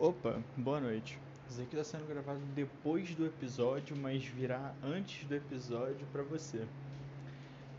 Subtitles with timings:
[0.00, 1.18] Opa, boa noite.
[1.50, 6.64] Isso aqui está sendo gravado depois do episódio, mas virá antes do episódio para você.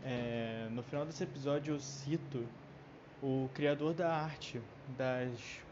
[0.04, 2.46] É, no final desse episódio eu cito
[3.22, 4.60] o criador da arte,
[4.98, 5.62] das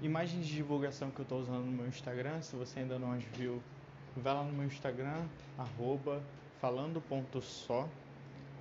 [0.00, 2.40] imagens de divulgação que eu estou usando no meu Instagram.
[2.40, 3.62] Se você ainda não as viu,
[4.16, 5.26] vai lá no meu Instagram,
[6.58, 7.86] falando.só,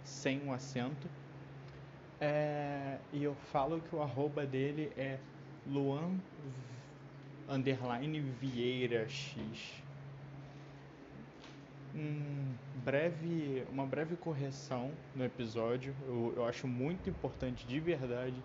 [0.04, 1.08] sem um acento.
[2.20, 5.18] É, e eu falo que o arroba dele é
[5.66, 6.20] Luan
[7.48, 9.82] underline Vieira X.
[11.96, 12.54] Um
[12.84, 15.96] breve, uma breve correção no episódio.
[16.06, 18.36] Eu, eu acho muito importante de verdade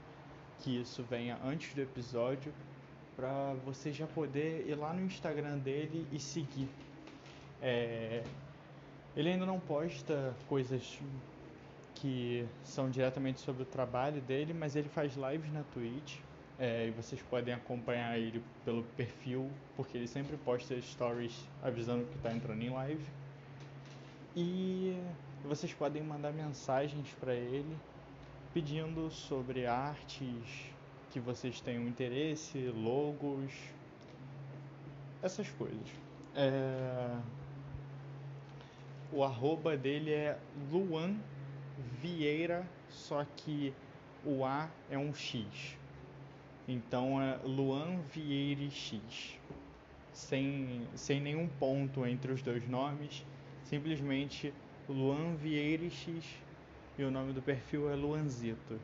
[0.60, 2.52] que isso venha antes do episódio
[3.16, 6.68] para você já poder ir lá no Instagram dele e seguir.
[7.60, 8.22] É,
[9.16, 11.00] ele ainda não posta coisas
[11.96, 16.18] que são diretamente sobre o trabalho dele, mas ele faz lives na Twitch
[16.58, 22.16] é, e vocês podem acompanhar ele pelo perfil, porque ele sempre posta stories avisando que
[22.16, 23.04] está entrando em live.
[24.34, 24.98] E
[25.44, 27.76] vocês podem mandar mensagens para ele
[28.52, 30.72] pedindo sobre artes
[31.10, 33.52] que vocês tenham interesse, logos,
[35.22, 35.88] essas coisas.
[36.34, 37.16] É...
[39.12, 40.38] O arroba dele é
[40.70, 41.16] Luan
[42.02, 43.72] Vieira, só que
[44.24, 45.78] o A é um X.
[46.68, 49.38] Então é Luan Vieira X.
[50.12, 53.24] Sem, sem nenhum ponto entre os dois nomes,
[53.64, 54.52] simplesmente
[54.86, 56.24] Luan Vieira X
[56.98, 58.78] e o nome do perfil é Luanzito.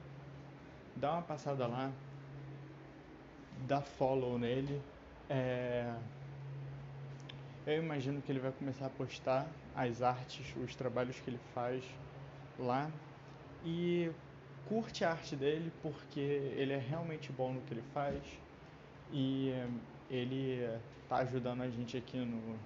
[0.97, 1.93] Dá uma passada lá,
[3.67, 4.81] dá follow nele.
[5.29, 5.95] É...
[7.67, 11.85] Eu imagino que ele vai começar a postar as artes, os trabalhos que ele faz
[12.59, 12.91] lá.
[13.65, 14.11] E
[14.69, 18.23] curte a arte dele porque ele é realmente bom no que ele faz
[19.13, 19.53] e
[20.11, 20.67] ele
[21.03, 22.59] está ajudando a gente aqui no,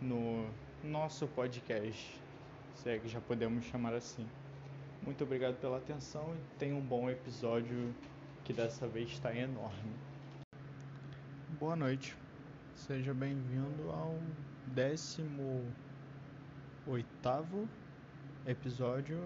[0.00, 0.50] no
[0.82, 2.20] nosso podcast,
[2.74, 4.26] se é que já podemos chamar assim.
[5.02, 7.94] Muito obrigado pela atenção e tenha um bom episódio
[8.44, 9.92] que dessa vez está enorme.
[11.58, 12.16] Boa noite,
[12.74, 14.18] seja bem-vindo ao
[14.68, 15.90] 18
[16.86, 17.68] oitavo
[18.46, 19.18] episódio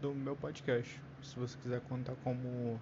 [0.00, 1.00] do meu podcast.
[1.22, 2.80] Se você quiser contar como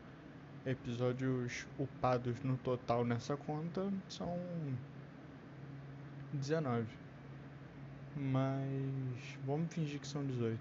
[0.66, 4.38] episódios upados no total nessa conta, são
[6.32, 6.86] 19.
[8.16, 10.60] Mas vamos fingir que são 18.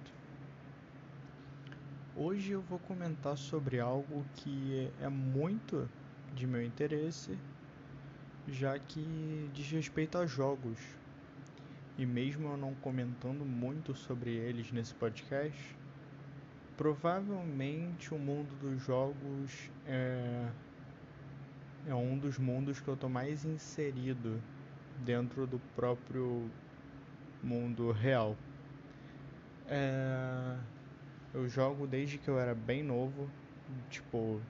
[2.15, 5.89] Hoje eu vou comentar sobre algo que é muito
[6.35, 7.37] de meu interesse,
[8.47, 10.79] já que diz respeito a jogos.
[11.97, 15.75] E mesmo eu não comentando muito sobre eles nesse podcast,
[16.77, 20.51] Provavelmente o mundo dos jogos é,
[21.85, 24.43] é um dos mundos que eu tô mais inserido
[24.97, 26.51] dentro do próprio
[27.41, 28.37] mundo real.
[29.65, 30.57] É,
[31.33, 33.31] eu jogo desde que eu era bem novo,
[33.89, 34.41] tipo,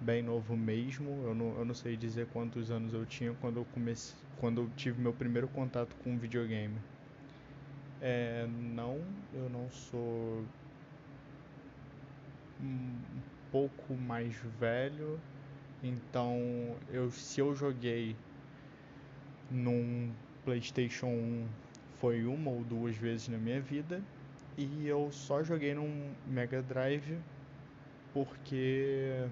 [0.00, 1.22] bem novo mesmo.
[1.24, 4.70] Eu não, eu não sei dizer quantos anos eu tinha quando eu comecei, quando eu
[4.76, 6.82] tive meu primeiro contato com um videogame.
[8.00, 10.48] É, não, eu não sou
[12.60, 13.00] um
[13.50, 15.18] pouco mais velho,
[15.82, 16.38] então
[16.90, 18.16] eu se eu joguei
[19.50, 20.12] num
[20.44, 21.46] PlayStation 1
[22.00, 24.02] foi uma ou duas vezes na minha vida
[24.56, 27.18] e eu só joguei num Mega Drive
[28.12, 29.28] porque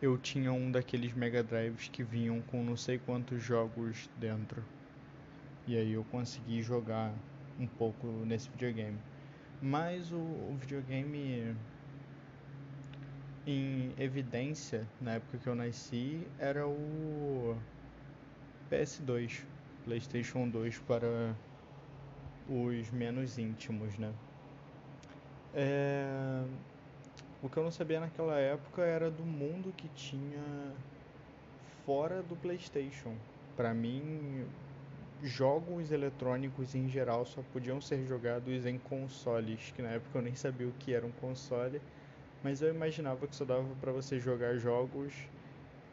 [0.00, 4.62] eu tinha um daqueles Mega Drives que vinham com não sei quantos jogos dentro.
[5.66, 7.12] E aí eu consegui jogar
[7.58, 8.98] um pouco nesse videogame.
[9.60, 11.56] Mas o, o videogame
[13.46, 17.56] em evidência na época que eu nasci era o
[18.70, 19.44] PS2,
[19.84, 21.34] PlayStation 2 para
[22.48, 24.12] os menos íntimos, né?
[25.54, 26.44] É...
[27.42, 30.74] O que eu não sabia naquela época era do mundo que tinha
[31.84, 33.14] fora do PlayStation.
[33.56, 34.44] Para mim,
[35.22, 40.34] jogos eletrônicos em geral só podiam ser jogados em consoles, que na época eu nem
[40.34, 41.80] sabia o que era um console,
[42.42, 45.12] mas eu imaginava que só dava para você jogar jogos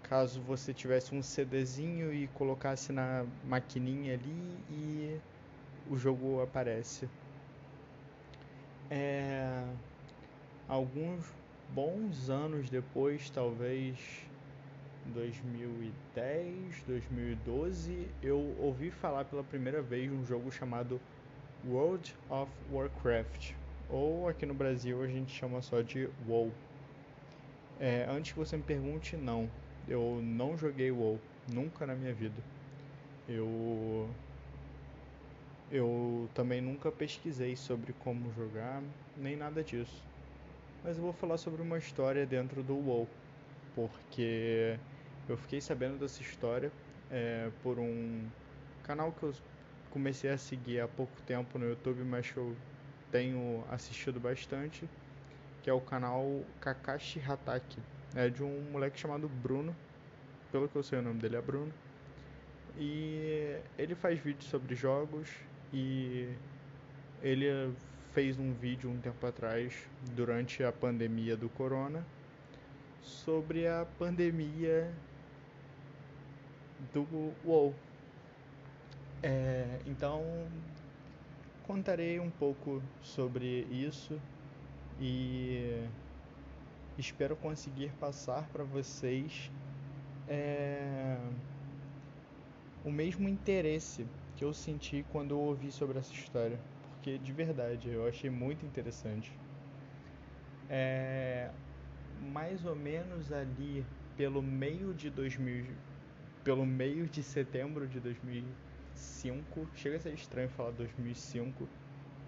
[0.03, 5.19] caso você tivesse um CDzinho e colocasse na maquininha ali e
[5.89, 7.09] o jogo aparece.
[8.91, 9.63] É...
[10.67, 11.25] Alguns
[11.73, 13.97] bons anos depois, talvez
[15.07, 20.99] 2010, 2012, eu ouvi falar pela primeira vez um jogo chamado
[21.67, 23.53] World of Warcraft,
[23.89, 26.51] ou aqui no Brasil a gente chama só de WoW.
[27.79, 29.49] É, antes que você me pergunte, não,
[29.87, 31.19] eu não joguei WoW
[31.53, 32.41] nunca na minha vida.
[33.27, 34.09] Eu
[35.71, 38.81] eu também nunca pesquisei sobre como jogar,
[39.17, 40.03] nem nada disso.
[40.83, 43.07] Mas eu vou falar sobre uma história dentro do WoW,
[43.73, 44.77] porque
[45.27, 46.71] eu fiquei sabendo dessa história
[47.09, 48.27] é, por um
[48.83, 49.33] canal que eu
[49.89, 52.55] comecei a seguir há pouco tempo no YouTube, mas que eu
[53.11, 54.89] tenho assistido bastante,
[55.61, 57.79] que é o canal Kakashi Hatake.
[58.15, 59.75] É de um moleque chamado Bruno,
[60.51, 61.73] pelo que eu sei o nome dele é Bruno.
[62.77, 65.29] E ele faz vídeos sobre jogos
[65.71, 66.27] e
[67.21, 67.73] ele
[68.13, 69.73] fez um vídeo um tempo atrás,
[70.15, 72.05] durante a pandemia do corona,
[73.01, 74.91] sobre a pandemia
[76.93, 77.05] do
[77.45, 77.73] WoW.
[79.21, 80.21] É, então,
[81.65, 84.19] contarei um pouco sobre isso
[84.99, 85.87] e
[86.97, 89.49] espero conseguir passar para vocês
[90.27, 91.17] é,
[92.85, 94.05] o mesmo interesse
[94.35, 96.59] que eu senti quando eu ouvi sobre essa história,
[96.91, 99.31] porque de verdade eu achei muito interessante.
[100.69, 101.49] É,
[102.33, 103.85] mais ou menos ali
[104.17, 105.65] pelo meio de 2000,
[106.43, 111.67] pelo meio de setembro de 2005, chega a ser estranho falar 2005,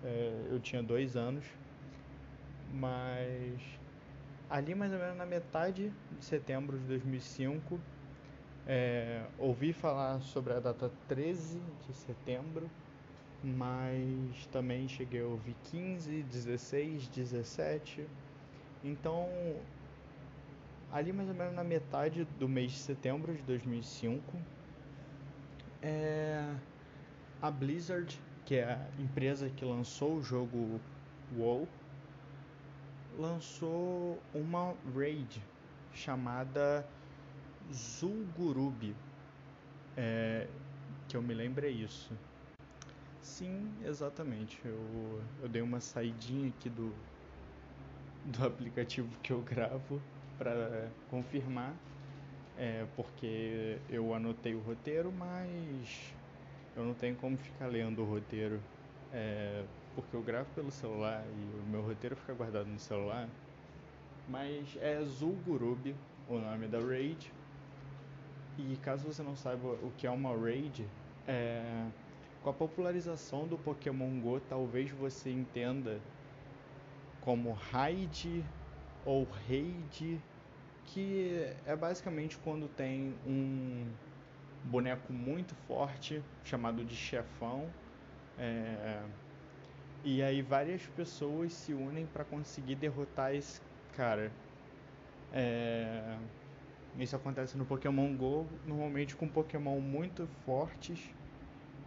[0.04, 1.46] é, eu tinha dois anos,
[2.74, 3.62] mas
[4.50, 7.80] ali mais ou menos na metade de setembro de 2005,
[8.68, 12.70] é, ouvi falar sobre a data 13 de setembro,
[13.44, 18.08] mas também cheguei a ouvir 15, 16, 17.
[18.84, 19.28] Então,
[20.96, 24.46] ali mais ou menos na metade do mês de setembro de 2005,
[25.82, 26.56] é,
[27.42, 30.82] a Blizzard, que é a empresa que lançou o jogo
[31.30, 31.68] WoW,
[33.18, 35.42] lançou uma raid
[35.92, 36.88] chamada
[37.74, 38.96] Zulgurub,
[39.98, 40.48] é,
[41.08, 42.14] que eu me lembro é isso.
[43.22, 44.58] Sim, exatamente.
[44.66, 46.96] Eu, eu dei uma saidinha aqui do,
[48.26, 50.02] do aplicativo que eu gravo
[50.38, 51.74] para confirmar,
[52.58, 56.14] é, porque eu anotei o roteiro, mas
[56.76, 58.60] eu não tenho como ficar lendo o roteiro,
[59.12, 59.64] é,
[59.96, 63.28] porque eu gravo pelo celular e o meu roteiro fica guardado no celular.
[64.28, 65.96] Mas é Zulgurub
[66.28, 67.32] o nome da raid.
[68.58, 70.86] E caso você não saiba o que é uma raid,
[71.28, 71.86] é,
[72.42, 76.00] com a popularização do Pokémon Go, talvez você entenda
[77.22, 78.46] como raid
[79.06, 80.20] ou raid,
[80.86, 83.86] que é basicamente quando tem um
[84.64, 87.70] boneco muito forte chamado de chefão.
[88.38, 89.02] É,
[90.04, 93.62] e aí várias pessoas se unem para conseguir derrotar esse
[93.96, 94.32] cara.
[95.32, 96.18] É,
[96.98, 101.00] isso acontece no Pokémon Go, normalmente com Pokémon muito fortes.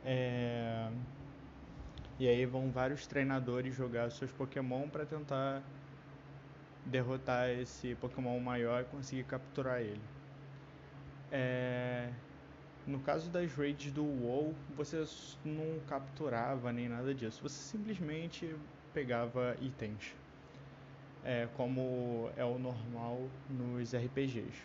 [0.05, 0.91] É,
[2.19, 5.62] e aí vão vários treinadores jogar seus Pokémon para tentar
[6.88, 10.00] derrotar esse Pokémon maior e conseguir capturar ele.
[11.31, 12.11] É,
[12.87, 15.05] no caso das raids do WoW, você
[15.44, 17.43] não capturava nem nada disso.
[17.43, 18.55] Você simplesmente
[18.94, 20.14] pegava itens.
[21.25, 24.62] É, como é o normal nos RPGs.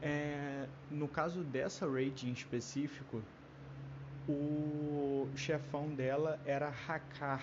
[0.00, 3.22] É, no caso dessa raid em específico,
[4.28, 7.42] o chefão dela era Hakar,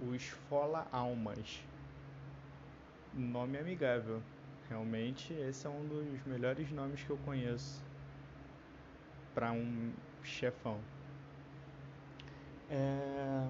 [0.00, 1.62] o Esfola Almas.
[3.14, 4.22] Nome amigável.
[4.68, 7.84] Realmente, esse é um dos melhores nomes que eu conheço
[9.34, 9.92] para um
[10.22, 10.80] chefão.
[12.70, 13.46] É...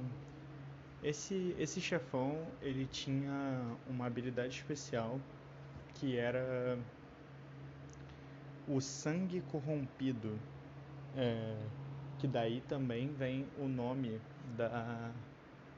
[1.03, 5.21] Esse, esse chefão ele tinha uma habilidade especial
[5.95, 6.79] que era
[8.67, 10.37] o sangue corrompido,
[11.17, 11.57] é...
[12.19, 14.21] que daí também vem o nome
[14.57, 15.13] da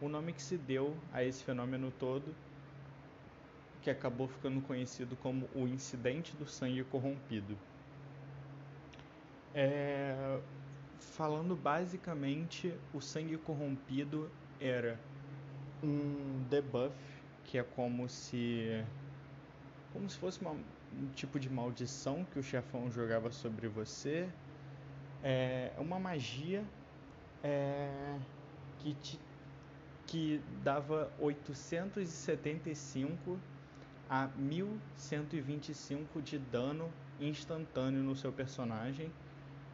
[0.00, 2.34] o nome que se deu a esse fenômeno todo,
[3.84, 7.54] que acabou ficando conhecido como o incidente do sangue corrompido.
[9.54, 10.40] É,
[10.98, 14.98] falando basicamente, o sangue corrompido era
[15.82, 16.94] um debuff,
[17.44, 18.82] que é como se
[19.92, 24.26] como se fosse uma, um tipo de maldição que o chefão jogava sobre você.
[25.22, 26.64] É uma magia
[27.42, 28.18] é,
[28.78, 29.20] que, te,
[30.06, 33.38] que dava 875
[34.08, 39.10] a 1125 de dano instantâneo no seu personagem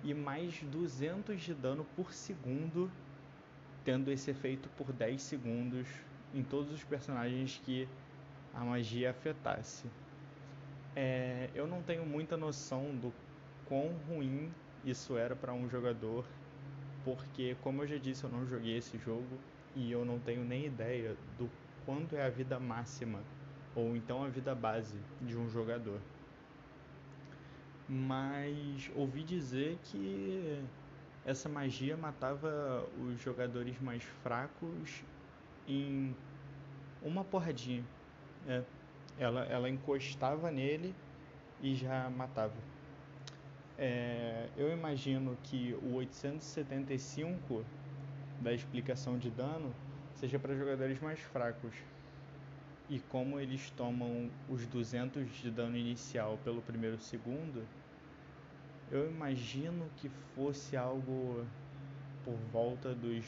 [0.02, 2.90] e mais 200 de dano por segundo,
[3.84, 5.86] tendo esse efeito por 10 segundos
[6.34, 7.88] em todos os personagens que
[8.54, 9.86] a magia afetasse.
[10.94, 13.12] É, eu não tenho muita noção do
[13.66, 14.50] quão ruim
[14.84, 16.24] isso era para um jogador,
[17.04, 19.38] porque, como eu já disse, eu não joguei esse jogo
[19.74, 21.50] e eu não tenho nem ideia do
[21.84, 23.20] quanto é a vida máxima
[23.74, 26.00] ou então a vida base de um jogador.
[27.88, 30.62] Mas ouvi dizer que
[31.24, 35.02] essa magia matava os jogadores mais fracos
[35.66, 36.14] em
[37.02, 37.84] uma porradinha.
[38.46, 38.62] É.
[39.18, 40.94] Ela, ela encostava nele
[41.60, 42.54] e já matava.
[43.76, 47.64] É, eu imagino que o 875
[48.40, 49.74] da explicação de dano
[50.14, 51.74] seja para jogadores mais fracos.
[52.90, 57.64] E como eles tomam os 200 de dano inicial pelo primeiro segundo,
[58.90, 61.46] eu imagino que fosse algo
[62.24, 63.24] por volta dos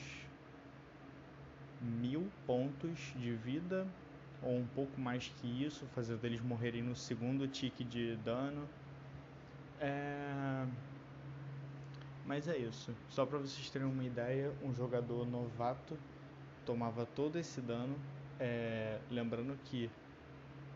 [1.80, 3.86] mil pontos de vida
[4.42, 8.68] ou um pouco mais que isso, fazendo eles morrerem no segundo tique de dano.
[9.78, 10.66] É...
[12.26, 12.92] Mas é isso.
[13.08, 15.96] Só para vocês terem uma ideia, um jogador novato
[16.66, 17.96] tomava todo esse dano.
[18.42, 18.98] É...
[19.10, 19.90] Lembrando que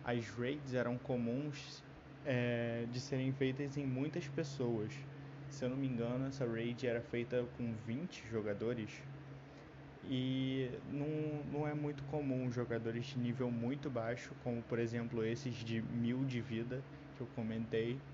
[0.04, 1.84] as raids eram comuns
[2.24, 2.86] é...
[2.86, 4.92] de serem feitas em muitas pessoas.
[5.48, 8.90] Se eu não me engano, essa raid era feita com 20 jogadores
[10.02, 15.54] e não, não é muito comum jogadores de nível muito baixo, como por exemplo esses
[15.56, 18.06] de mil de vida que eu comentei,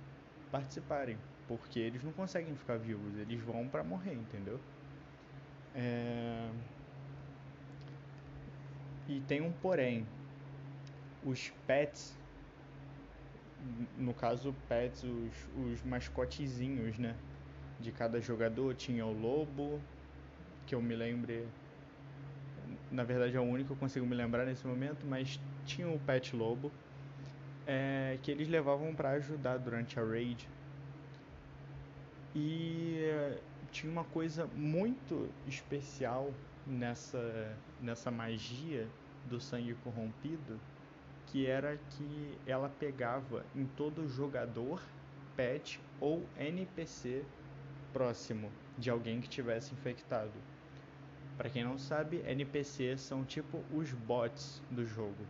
[0.50, 4.64] participarem, porque eles não conseguem ficar vivos, eles vão para morrer, entendeu?
[5.74, 6.50] É...
[9.12, 10.06] E tem um porém,
[11.22, 12.14] os pets,
[13.98, 17.14] no caso pets, os, os mascotezinhos, né?
[17.78, 19.78] De cada jogador tinha o lobo,
[20.66, 21.44] que eu me lembre
[22.90, 25.98] na verdade é o único que eu consigo me lembrar nesse momento, mas tinha o
[25.98, 26.70] Pet Lobo,
[27.66, 30.48] é, que eles levavam para ajudar durante a raid.
[32.34, 33.38] E é,
[33.70, 36.32] tinha uma coisa muito especial
[36.66, 38.86] nessa, nessa magia
[39.28, 40.58] do sangue corrompido,
[41.26, 44.80] que era que ela pegava em todo jogador,
[45.36, 47.24] pet ou NPC
[47.92, 50.32] próximo de alguém que tivesse infectado.
[51.36, 55.26] Para quem não sabe, NPCs são tipo os bots do jogo.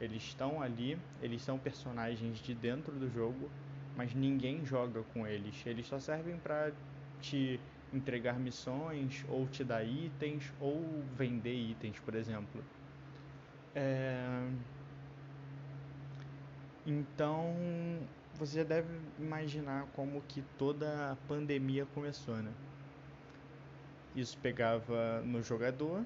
[0.00, 3.50] Eles estão ali, eles são personagens de dentro do jogo,
[3.96, 5.66] mas ninguém joga com eles.
[5.66, 6.70] Eles só servem para
[7.20, 7.58] te
[7.92, 10.80] entregar missões, ou te dar itens, ou
[11.16, 12.62] vender itens, por exemplo.
[13.78, 14.50] É...
[16.84, 17.54] Então,
[18.34, 22.52] você já deve imaginar como que toda a pandemia começou, né?
[24.16, 26.04] Isso pegava no jogador,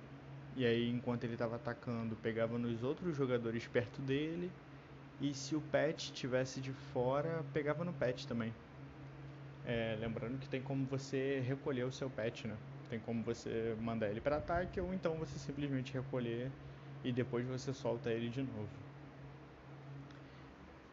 [0.56, 4.50] e aí enquanto ele estava atacando, pegava nos outros jogadores perto dele,
[5.20, 8.52] e se o pet estivesse de fora, pegava no pet também.
[9.64, 12.58] É, lembrando que tem como você recolher o seu pet, né?
[12.88, 16.50] Tem como você mandar ele para ataque ou então você simplesmente recolher
[17.04, 18.68] e depois você solta ele de novo.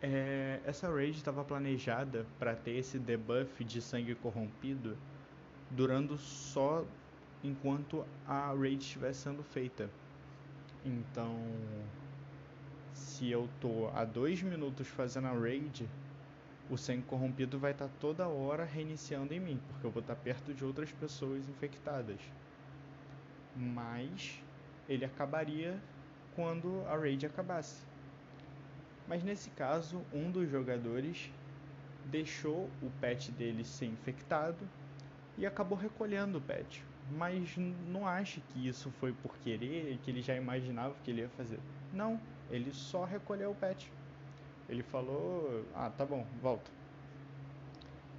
[0.01, 4.97] É, essa raid estava planejada para ter esse debuff de sangue corrompido
[5.71, 6.85] durando só
[7.43, 9.89] enquanto a raid estiver sendo feita.
[10.85, 11.35] Então,
[12.93, 15.87] se eu tô a dois minutos fazendo a raid,
[16.69, 20.15] o sangue corrompido vai estar tá toda hora reiniciando em mim, porque eu vou estar
[20.15, 22.21] tá perto de outras pessoas infectadas.
[23.55, 24.41] Mas
[24.87, 25.77] ele acabaria
[26.39, 27.83] quando a raid acabasse.
[29.05, 31.29] Mas nesse caso, um dos jogadores
[32.05, 34.65] deixou o pet dele ser infectado
[35.37, 36.81] e acabou recolhendo o pet
[37.11, 41.29] mas não ache que isso foi por querer, que ele já imaginava que ele ia
[41.29, 41.59] fazer.
[41.91, 43.91] Não, ele só recolheu o pet.
[44.69, 46.71] Ele falou: "Ah, tá bom, volta".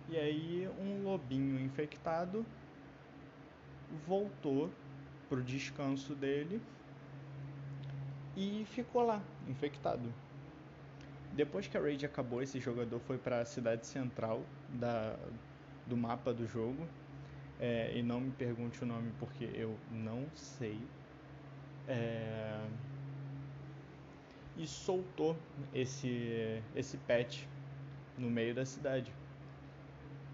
[0.09, 2.45] E aí um lobinho infectado
[3.89, 4.73] voltou
[5.29, 6.61] pro descanso dele
[8.41, 10.11] e ficou lá, infectado.
[11.35, 15.15] Depois que a raid acabou, esse jogador foi para a cidade central da,
[15.87, 16.89] do mapa do jogo
[17.61, 20.81] é, e não me pergunte o nome porque eu não sei.
[21.87, 22.67] É,
[24.57, 25.37] e soltou
[25.75, 27.45] esse, esse patch
[28.17, 29.13] no meio da cidade.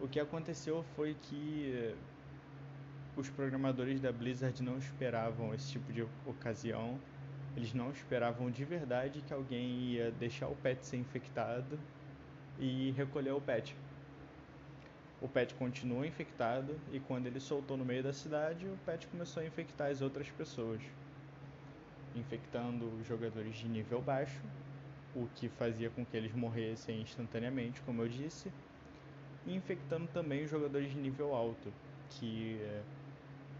[0.00, 1.92] O que aconteceu foi que
[3.16, 7.00] os programadores da Blizzard não esperavam esse tipo de ocasião.
[7.56, 11.78] Eles não esperavam de verdade que alguém ia deixar o pet ser infectado
[12.60, 13.74] e recolher o pet.
[15.22, 19.42] O pet continua infectado e quando ele soltou no meio da cidade, o pet começou
[19.42, 20.82] a infectar as outras pessoas,
[22.14, 24.42] infectando os jogadores de nível baixo,
[25.14, 28.52] o que fazia com que eles morressem instantaneamente, como eu disse,
[29.46, 31.72] e infectando também os jogadores de nível alto,
[32.10, 32.58] que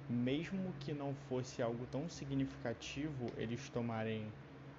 [0.08, 4.26] mesmo que não fosse algo tão significativo eles tomarem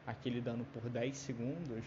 [0.05, 1.83] aquele dano por 10 segundos,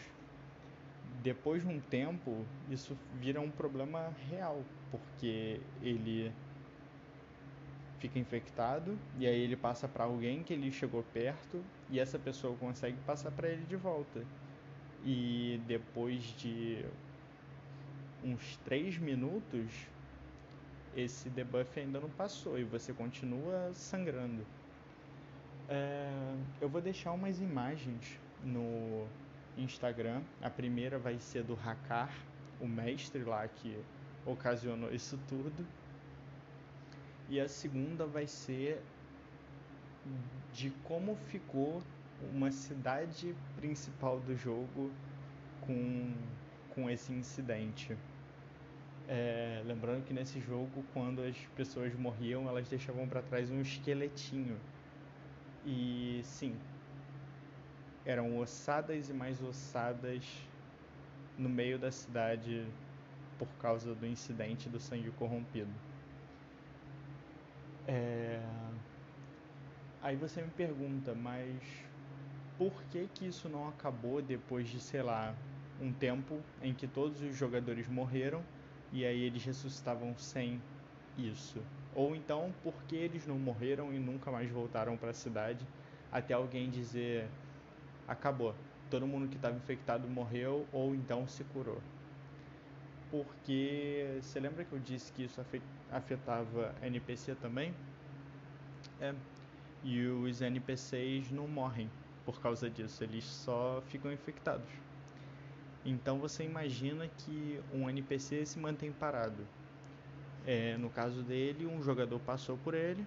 [1.22, 6.32] depois de um tempo isso vira um problema real, porque ele
[7.98, 12.56] fica infectado e aí ele passa para alguém que ele chegou perto e essa pessoa
[12.56, 14.24] consegue passar para ele de volta.
[15.04, 16.84] E depois de
[18.22, 19.70] uns 3 minutos,
[20.96, 24.44] esse debuff ainda não passou e você continua sangrando.
[25.68, 26.10] É,
[26.60, 29.06] eu vou deixar umas imagens no
[29.56, 30.22] Instagram.
[30.42, 32.12] A primeira vai ser do Hakar,
[32.60, 33.78] o mestre lá que
[34.26, 35.66] ocasionou isso tudo.
[37.28, 38.82] E a segunda vai ser
[40.52, 41.80] de como ficou
[42.32, 44.90] uma cidade principal do jogo
[45.60, 46.12] com,
[46.74, 47.96] com esse incidente.
[49.12, 54.56] É, lembrando que nesse jogo, quando as pessoas morriam, elas deixavam para trás um esqueletinho.
[55.66, 56.54] E sim,
[58.04, 60.24] eram ossadas e mais ossadas
[61.36, 62.64] no meio da cidade
[63.38, 65.70] por causa do incidente do sangue corrompido.
[67.88, 68.40] É...
[70.02, 71.60] Aí você me pergunta, mas
[72.56, 75.34] por que que isso não acabou depois de, sei lá,
[75.80, 78.42] um tempo em que todos os jogadores morreram
[78.92, 80.60] e aí eles ressuscitavam sem
[81.16, 81.58] isso?
[81.94, 85.64] Ou então, por que eles não morreram e nunca mais voltaram para a cidade
[86.12, 87.28] até alguém dizer
[88.06, 88.54] acabou,
[88.90, 91.78] todo mundo que estava infectado morreu ou então se curou?
[93.10, 95.40] Porque você lembra que eu disse que isso
[95.90, 97.72] afetava NPC também?
[99.00, 99.12] É.
[99.82, 101.88] E os NPCs não morrem
[102.24, 104.89] por causa disso, eles só ficam infectados.
[105.84, 109.46] Então você imagina que um NPC se mantém parado.
[110.44, 113.06] É, no caso dele, um jogador passou por ele,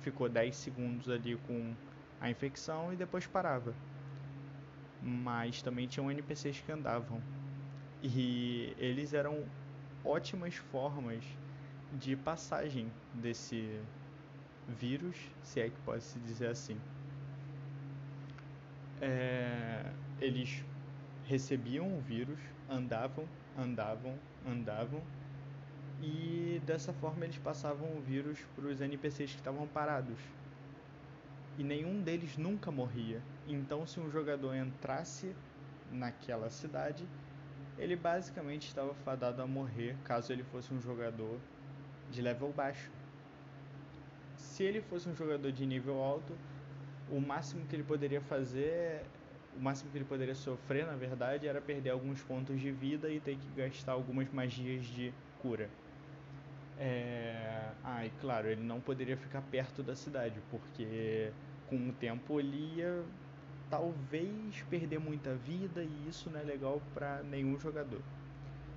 [0.00, 1.74] ficou 10 segundos ali com
[2.20, 3.74] a infecção e depois parava.
[5.00, 7.22] Mas também tinham NPCs que andavam.
[8.02, 9.44] E eles eram
[10.04, 11.24] ótimas formas
[11.92, 13.80] de passagem desse
[14.68, 16.80] vírus, se é que pode se dizer assim.
[19.00, 20.64] É, eles
[21.26, 23.24] recebiam o vírus, andavam,
[23.58, 24.14] andavam,
[24.46, 25.02] andavam
[26.02, 30.18] e dessa forma eles passavam o vírus para os NPCs que estavam parados.
[31.56, 33.22] E nenhum deles nunca morria.
[33.46, 35.34] Então, se um jogador entrasse
[35.90, 37.06] naquela cidade,
[37.78, 41.38] ele basicamente estava fadado a morrer caso ele fosse um jogador
[42.10, 42.90] de level baixo.
[44.36, 46.36] Se ele fosse um jogador de nível alto,
[47.10, 49.04] o máximo que ele poderia fazer,
[49.56, 53.20] o máximo que ele poderia sofrer, na verdade, era perder alguns pontos de vida e
[53.20, 55.70] ter que gastar algumas magias de cura.
[56.78, 57.70] É...
[57.82, 61.32] Ah, e claro, ele não poderia ficar perto da cidade, porque
[61.68, 63.04] com o tempo ele ia
[63.70, 68.02] talvez perder muita vida e isso não é legal para nenhum jogador.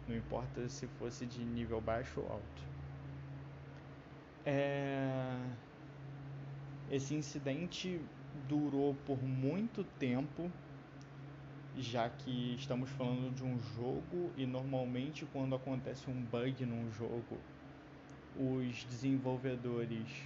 [0.08, 2.68] Não importa se fosse de nível baixo ou alto.
[4.46, 5.38] É...
[6.90, 8.02] Esse incidente
[8.48, 10.52] durou por muito tempo,
[11.80, 17.38] já que estamos falando de um jogo e normalmente quando acontece um bug num jogo,
[18.36, 20.24] os desenvolvedores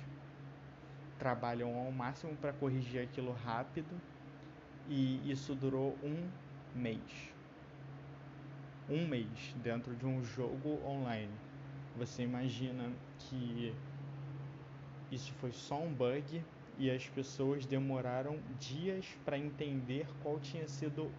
[1.20, 4.00] trabalham ao máximo para corrigir aquilo rápido
[4.90, 6.30] e isso durou um
[6.74, 7.34] mês.
[8.90, 11.32] Um mês dentro de um jogo online.
[11.98, 13.74] Você imagina que
[15.12, 16.42] isso foi só um bug
[16.78, 21.12] e as pessoas demoraram dias para entender qual tinha sido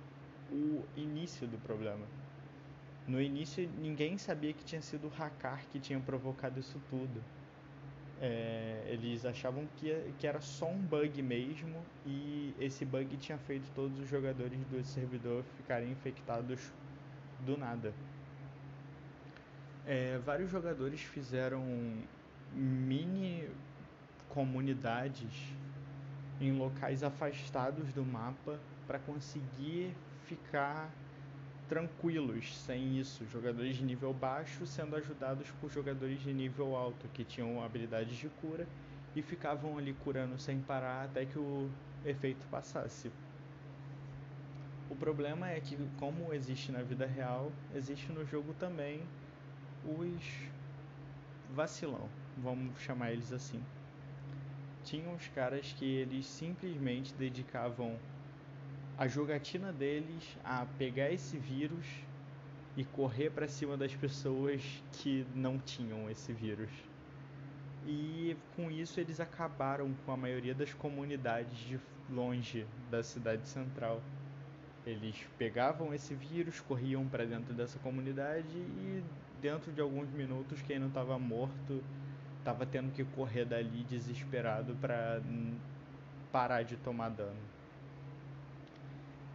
[0.53, 2.07] o início do problema.
[3.09, 7.21] No início ninguém sabia que tinha sido o hacker que tinha provocado isso tudo
[8.23, 13.69] é, eles achavam que, que era só um bug mesmo e esse bug tinha feito
[13.75, 16.73] todos os jogadores do servidor ficarem infectados
[17.45, 17.93] do nada.
[19.85, 21.65] É, vários jogadores fizeram
[22.53, 23.49] mini
[24.29, 25.53] comunidades
[26.41, 30.91] em locais afastados do mapa para conseguir ficar
[31.69, 33.27] tranquilos sem isso.
[33.27, 38.29] Jogadores de nível baixo sendo ajudados por jogadores de nível alto que tinham habilidades de
[38.29, 38.67] cura
[39.15, 41.71] e ficavam ali curando sem parar até que o
[42.05, 43.11] efeito passasse.
[44.91, 49.01] O problema é que, como existe na vida real, existe no jogo também
[49.85, 50.23] os
[51.55, 53.63] vacilão, vamos chamar eles assim.
[54.85, 57.99] Tinham os caras que eles simplesmente dedicavam
[58.97, 61.87] a jogatina deles a pegar esse vírus
[62.77, 66.71] e correr para cima das pessoas que não tinham esse vírus.
[67.87, 74.01] E com isso eles acabaram com a maioria das comunidades de longe da cidade central.
[74.87, 79.03] Eles pegavam esse vírus, corriam para dentro dessa comunidade e
[79.41, 81.83] dentro de alguns minutos quem não estava morto
[82.39, 85.21] estava tendo que correr dali desesperado para
[86.33, 87.39] parar de tomar dano.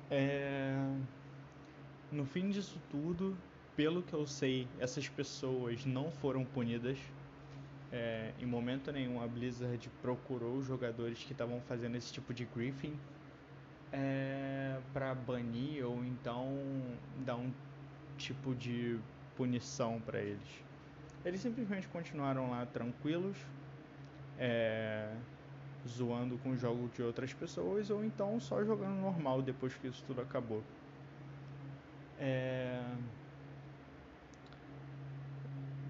[0.10, 0.76] É...
[2.12, 3.38] No fim disso tudo,
[3.76, 6.98] pelo que eu sei, essas pessoas não foram punidas.
[7.92, 12.44] É, em momento nenhum a Blizzard procurou os jogadores que estavam fazendo esse tipo de
[12.44, 12.94] griefing
[13.94, 16.54] é, para banir ou então
[17.26, 17.52] dar um
[18.18, 19.00] tipo de
[19.36, 20.66] punição para eles.
[21.24, 23.38] Eles simplesmente continuaram lá tranquilos,
[24.38, 25.10] é,
[25.88, 30.04] zoando com o jogo de outras pessoas ou então só jogando normal depois que isso
[30.08, 30.64] tudo acabou.
[32.20, 32.82] É...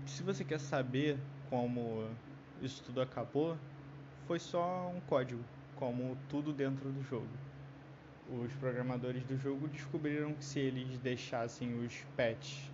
[0.06, 1.19] Se você quer saber
[1.50, 2.10] como
[2.62, 3.58] isso tudo acabou,
[4.26, 5.43] foi só um código,
[5.76, 7.30] como tudo dentro do jogo.
[8.30, 12.69] Os programadores do jogo descobriram que se eles deixassem os pets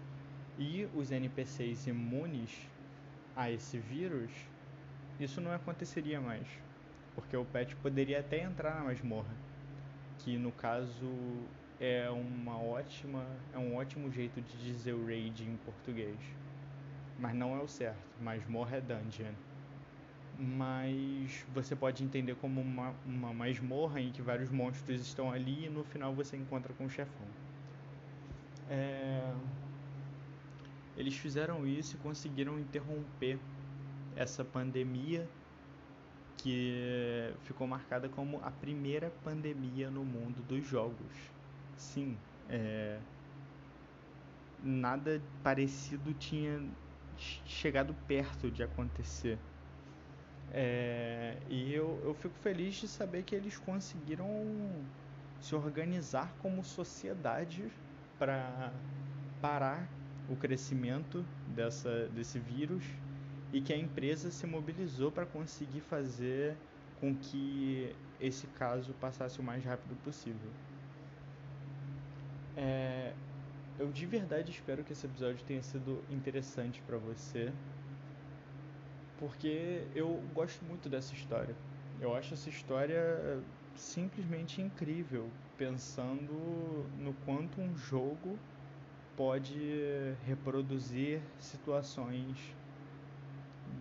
[0.57, 2.49] e os NPCs imunes
[3.35, 4.31] a esse vírus,
[5.19, 6.47] isso não aconteceria mais,
[7.15, 9.35] porque o pet poderia até entrar na masmorra,
[10.19, 11.09] que no caso
[11.79, 16.17] é uma ótima, é um ótimo jeito de dizer o raid em português.
[17.19, 19.33] Mas não é o certo, masmorra é dungeon.
[20.39, 25.69] Mas você pode entender como uma, uma masmorra em que vários monstros estão ali e
[25.69, 27.27] no final você encontra com o chefão.
[28.69, 29.31] É...
[30.97, 33.37] Eles fizeram isso e conseguiram interromper
[34.15, 35.27] essa pandemia
[36.37, 41.33] que ficou marcada como a primeira pandemia no mundo dos jogos
[41.83, 42.17] sim,
[42.49, 42.99] é,
[44.63, 46.61] nada parecido tinha
[47.17, 49.37] chegado perto de acontecer.
[50.51, 54.27] É, e eu, eu fico feliz de saber que eles conseguiram
[55.39, 57.71] se organizar como sociedade
[58.19, 58.71] para
[59.41, 59.87] parar
[60.29, 62.83] o crescimento dessa, desse vírus
[63.53, 66.55] e que a empresa se mobilizou para conseguir fazer
[66.99, 70.49] com que esse caso passasse o mais rápido possível.
[72.57, 73.13] É,
[73.79, 77.51] eu de verdade espero que esse episódio tenha sido interessante para você,
[79.19, 81.55] porque eu gosto muito dessa história.
[82.01, 82.99] Eu acho essa história
[83.75, 86.33] simplesmente incrível, pensando
[86.99, 88.37] no quanto um jogo
[89.15, 92.37] pode reproduzir situações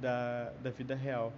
[0.01, 1.33] da, da vida real,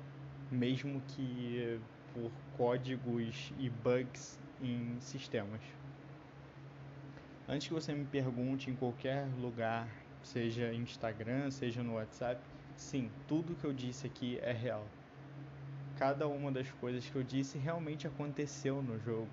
[0.50, 1.78] mesmo que
[2.12, 5.60] por códigos e bugs em sistemas.
[7.48, 9.86] Antes que você me pergunte em qualquer lugar,
[10.22, 12.40] seja Instagram, seja no WhatsApp,
[12.76, 14.86] sim, tudo que eu disse aqui é real.
[15.98, 19.28] Cada uma das coisas que eu disse realmente aconteceu no jogo.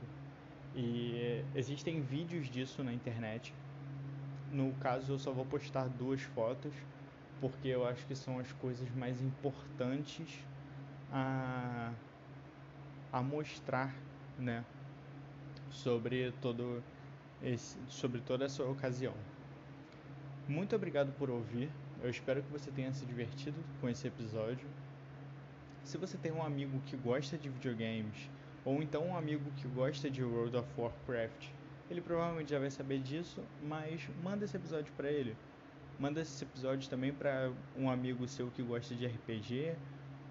[0.75, 3.53] E existem vídeos disso na internet.
[4.51, 6.73] No caso, eu só vou postar duas fotos,
[7.41, 10.39] porque eu acho que são as coisas mais importantes
[11.11, 11.91] a,
[13.11, 13.93] a mostrar,
[14.37, 14.63] né?
[15.71, 16.83] Sobre todo
[17.41, 19.13] esse, sobre toda essa ocasião.
[20.47, 21.69] Muito obrigado por ouvir.
[22.03, 24.67] Eu espero que você tenha se divertido com esse episódio.
[25.83, 28.29] Se você tem um amigo que gosta de videogames,
[28.63, 31.49] ou então um amigo que gosta de World of Warcraft,
[31.89, 35.35] ele provavelmente já vai saber disso, mas manda esse episódio para ele.
[36.01, 39.75] Manda esse episódio também para um amigo seu que gosta de RPG,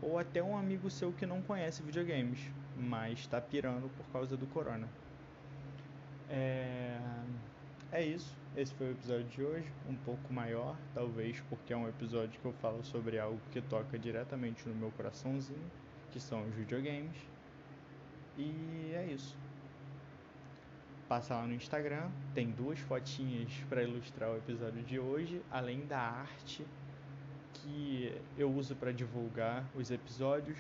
[0.02, 2.40] ou até um amigo seu que não conhece videogames,
[2.76, 4.88] mas está pirando por causa do corona.
[6.28, 6.98] É...
[7.92, 8.36] é isso.
[8.56, 12.46] Esse foi o episódio de hoje, um pouco maior, talvez porque é um episódio que
[12.46, 15.70] eu falo sobre algo que toca diretamente no meu coraçãozinho,
[16.10, 17.16] que são os videogames.
[18.36, 19.38] E é isso.
[21.10, 25.98] Passa lá no Instagram, tem duas fotinhas para ilustrar o episódio de hoje, além da
[25.98, 26.64] arte
[27.52, 30.56] que eu uso para divulgar os episódios,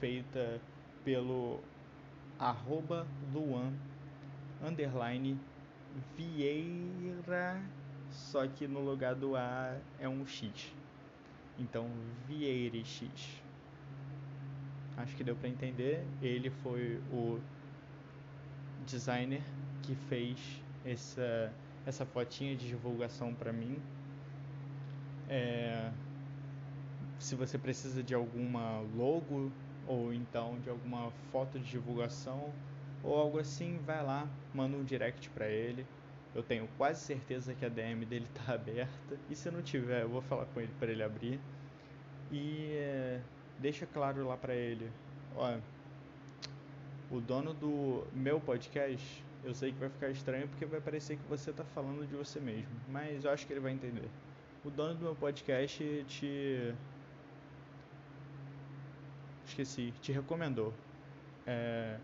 [0.00, 0.60] feita
[1.04, 1.60] pelo
[2.36, 3.72] arroba Luan
[4.60, 5.38] underline
[6.16, 7.62] Vieira,
[8.10, 10.74] só que no lugar do A é um X.
[11.56, 11.88] Então,
[12.26, 13.40] Vieira X.
[14.96, 16.04] Acho que deu para entender.
[16.20, 17.38] Ele foi o
[18.84, 19.42] designer
[19.82, 20.38] que fez
[20.84, 21.52] essa,
[21.86, 23.76] essa fotinha de divulgação para mim.
[25.28, 25.90] É,
[27.18, 29.50] se você precisa de alguma logo
[29.86, 32.52] ou então de alguma foto de divulgação,
[33.02, 35.84] ou algo assim, vai lá, manda um direct para ele.
[36.34, 39.18] Eu tenho quase certeza que a DM dele tá aberta.
[39.28, 41.40] E se não tiver, eu vou falar com ele para ele abrir.
[42.30, 43.20] E é,
[43.58, 44.90] deixa claro lá para ele,
[45.36, 45.58] ó,
[47.10, 51.28] o dono do meu podcast, eu sei que vai ficar estranho porque vai parecer que
[51.28, 54.08] você tá falando de você mesmo, mas eu acho que ele vai entender.
[54.64, 56.74] O dono do meu podcast te
[59.46, 60.72] esqueci, te recomendou.
[61.46, 61.98] É,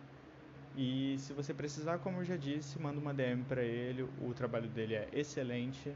[0.77, 4.03] e se você precisar, como eu já disse, manda uma DM para ele.
[4.03, 5.93] O trabalho dele é excelente.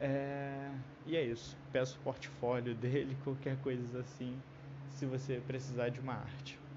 [0.00, 0.70] É,
[1.06, 1.56] e é isso.
[1.72, 4.42] Peço o portfólio dele, qualquer coisa assim,
[4.90, 6.67] se você precisar de uma arte.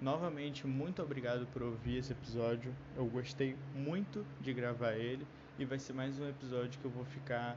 [0.00, 2.74] Novamente, muito obrigado por ouvir esse episódio.
[2.94, 5.26] Eu gostei muito de gravar ele
[5.58, 7.56] e vai ser mais um episódio que eu vou ficar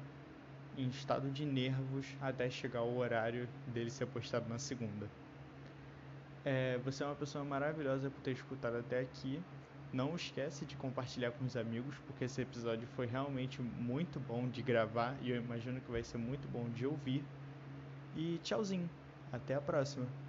[0.78, 5.12] em estado de nervos até chegar o horário dele ser postado na segunda.
[6.45, 9.43] É, você é uma pessoa maravilhosa por ter escutado até aqui.
[9.91, 14.63] Não esquece de compartilhar com os amigos, porque esse episódio foi realmente muito bom de
[14.63, 17.30] gravar e eu imagino que vai ser muito bom de ouvir.
[18.15, 18.89] E tchauzinho,
[19.32, 20.29] até a próxima.